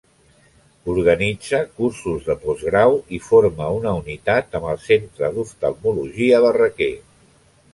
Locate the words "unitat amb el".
3.99-4.81